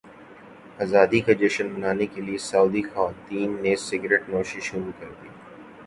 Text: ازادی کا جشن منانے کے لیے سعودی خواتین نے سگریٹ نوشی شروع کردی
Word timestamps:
ازادی 0.83 1.19
کا 1.25 1.33
جشن 1.41 1.67
منانے 1.73 2.05
کے 2.13 2.21
لیے 2.21 2.37
سعودی 2.49 2.81
خواتین 2.91 3.49
نے 3.63 3.75
سگریٹ 3.87 4.23
نوشی 4.29 4.61
شروع 4.69 4.91
کردی 4.99 5.29